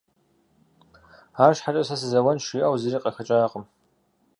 АрщхьэкӀэ, 1.43 1.83
сэ 1.87 1.95
сызэуэнщ 2.01 2.43
жиӀэу 2.49 2.79
зыри 2.81 2.99
къахэкӀакъым. 3.03 3.65